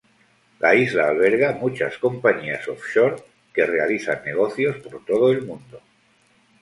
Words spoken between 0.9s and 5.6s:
alberga muchas compañías "offshore", que realizan negocios por todo el